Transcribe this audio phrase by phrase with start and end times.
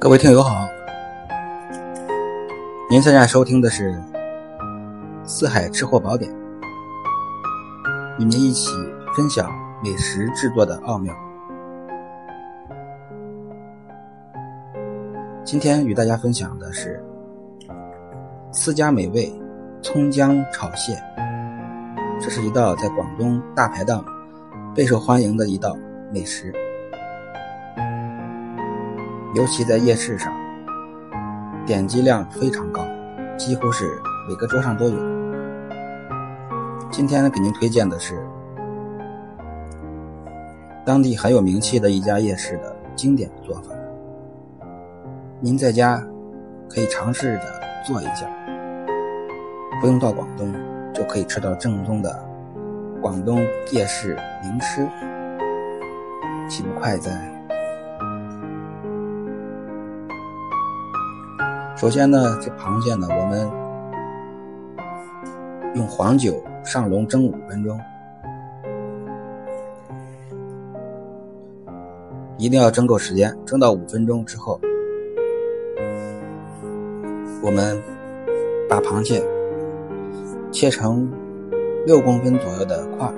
[0.00, 0.68] 各位听友好，
[2.88, 3.90] 您现在收听的是
[5.24, 6.30] 《四海吃货宝典》，
[8.20, 8.70] 与您一起
[9.12, 9.50] 分享
[9.82, 11.12] 美食制作的奥妙。
[15.44, 17.04] 今天与大家分享的是
[18.52, 19.28] 私家美味
[19.82, 20.96] 葱姜炒蟹，
[22.20, 24.04] 这是一道在广东大排档
[24.76, 25.76] 备受欢迎的一道
[26.12, 26.54] 美食。
[29.34, 30.32] 尤其在夜市上，
[31.66, 32.82] 点击量非常高，
[33.36, 34.96] 几乎是每个桌上都有。
[36.90, 38.26] 今天呢，给您推荐的是
[40.86, 43.74] 当地很有名气的一家夜市的经典做法。
[45.40, 46.02] 您在家
[46.68, 47.42] 可以尝试着
[47.86, 48.26] 做一下，
[49.78, 50.50] 不用到广东
[50.94, 52.18] 就可以吃到正宗的
[53.02, 54.88] 广东夜市名吃，
[56.48, 57.37] 岂不快哉？
[61.78, 63.48] 首先呢，这螃蟹呢，我们
[65.76, 67.80] 用黄酒上笼蒸五分钟，
[72.36, 74.60] 一定要蒸够时间，蒸到五分钟之后，
[77.44, 77.80] 我们
[78.68, 79.22] 把螃蟹
[80.50, 81.08] 切成
[81.86, 83.08] 六公分左右的块，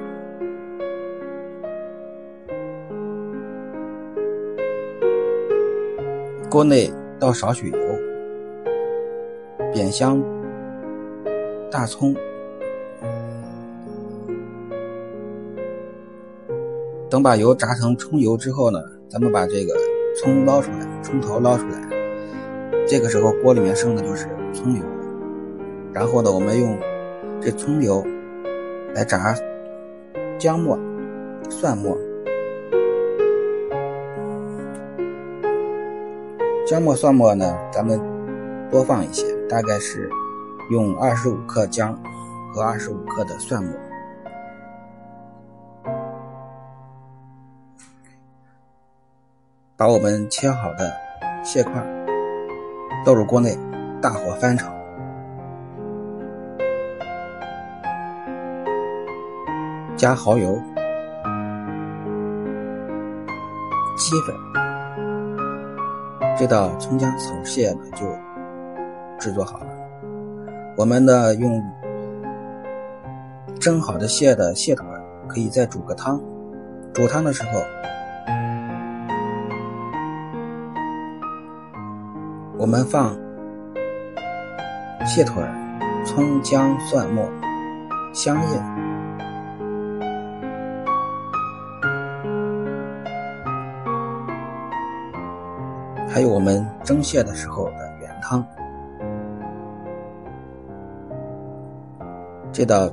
[6.50, 7.99] 锅内倒少许油。
[9.72, 10.20] 煸香
[11.70, 12.14] 大葱，
[17.08, 19.72] 等把油炸成葱油之后呢，咱们把这个
[20.16, 21.88] 葱捞出来，葱头捞出来。
[22.86, 24.82] 这个时候锅里面剩的就是葱油，
[25.92, 26.76] 然后呢，我们用
[27.40, 28.04] 这葱油
[28.92, 29.36] 来炸
[30.36, 30.76] 姜末、
[31.48, 31.96] 蒜末。
[36.66, 38.00] 姜末、蒜末呢，咱们
[38.68, 39.24] 多放一些。
[39.50, 40.08] 大概是
[40.70, 41.92] 用二十五克姜
[42.54, 43.74] 和二十五克的蒜末，
[49.76, 50.92] 把我们切好的
[51.42, 51.72] 蟹块
[53.04, 53.58] 倒入锅内，
[54.00, 54.72] 大火翻炒，
[59.96, 60.56] 加蚝油、
[63.96, 64.36] 鸡粉，
[66.38, 68.06] 这道葱姜炒蟹呢就。
[69.20, 69.66] 制作好了，
[70.78, 71.62] 我们呢用
[73.60, 74.86] 蒸好的蟹的蟹腿，
[75.28, 76.18] 可以再煮个汤。
[76.94, 77.60] 煮汤的时候，
[82.56, 83.14] 我们放
[85.04, 85.44] 蟹腿、
[86.06, 87.28] 葱姜蒜末、
[88.14, 88.58] 香叶，
[96.08, 98.42] 还有我们蒸蟹的时候的原汤。
[102.52, 102.90] 这道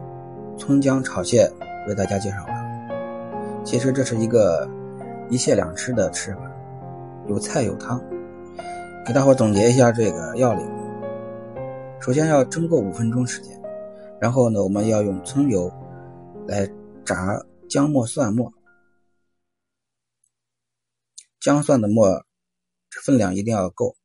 [0.57, 1.51] 葱姜炒蟹
[1.88, 3.63] 为大家介绍完。
[3.66, 4.69] 其实这是一个
[5.29, 6.41] 一蟹两吃的吃法，
[7.28, 8.01] 有菜有汤。
[9.06, 10.66] 给大伙总结一下这个要领：
[12.00, 13.59] 首先要蒸够五分钟时间，
[14.19, 15.72] 然后呢，我们要用葱油
[16.47, 16.69] 来
[17.06, 18.51] 炸姜末蒜末，
[21.40, 22.25] 姜蒜的末
[23.03, 23.96] 分量一定要够，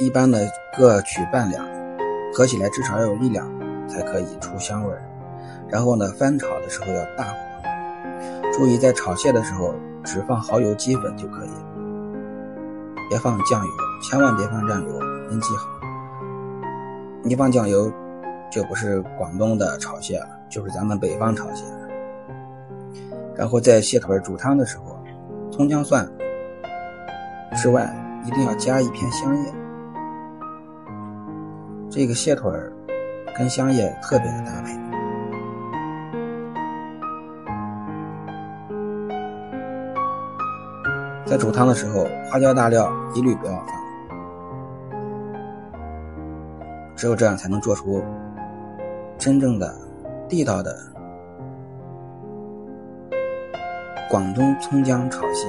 [0.00, 0.38] 一般呢
[0.76, 1.64] 各取半两，
[2.32, 3.65] 合起来至少要有一两。
[3.88, 5.02] 才可以出香味儿。
[5.68, 7.38] 然后呢，翻炒的时候要大火，
[8.52, 9.74] 注意在炒蟹的时候
[10.04, 11.50] 只放蚝油、鸡粉就可以，
[13.08, 13.70] 别放酱油，
[14.00, 15.00] 千万别放酱油。
[15.28, 15.68] 您记好，
[17.24, 17.92] 你放酱油
[18.48, 21.64] 就不是广东的炒蟹了，就是咱们北方炒蟹。
[23.34, 24.96] 然后在蟹腿煮汤的时候，
[25.50, 26.08] 葱姜蒜
[27.56, 27.92] 之外，
[28.24, 29.52] 一定要加一片香叶。
[31.90, 32.72] 这个蟹腿儿。
[33.36, 34.72] 跟香叶特别的搭配，
[41.26, 43.66] 在煮汤的时候，花椒大料一律不要放，
[46.96, 48.02] 只有这样才能做出
[49.18, 49.70] 真正的
[50.30, 50.74] 地道的
[54.08, 55.46] 广东葱姜炒蟹，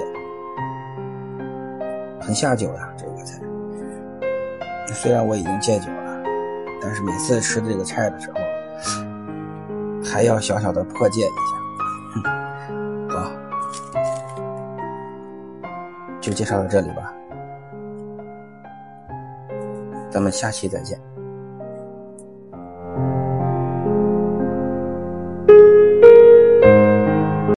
[2.20, 3.42] 很下酒呀，这个菜。
[4.88, 6.07] 虽然我已经戒酒了。
[6.88, 8.36] 但是每次吃这个菜的时候，
[10.02, 12.32] 还要小小的破戒一下。
[13.10, 13.30] 好，
[16.22, 17.14] 就介绍到这里吧，
[20.10, 20.98] 咱们下期再见。